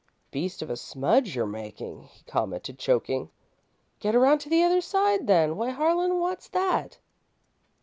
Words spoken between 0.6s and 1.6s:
of a smudge you're